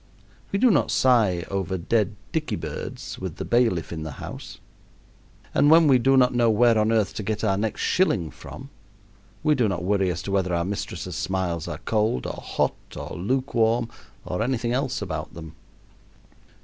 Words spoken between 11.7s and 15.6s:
cold, or hot, or lukewarm, or anything else about them.